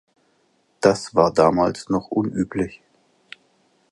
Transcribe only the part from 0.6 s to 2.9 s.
Das war damals noch unüblich.